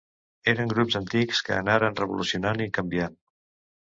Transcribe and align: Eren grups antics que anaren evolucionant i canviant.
Eren 0.51 0.69
grups 0.69 0.95
antics 0.99 1.41
que 1.49 1.57
anaren 1.63 1.99
evolucionant 2.05 2.65
i 2.65 2.67
canviant. 2.79 3.15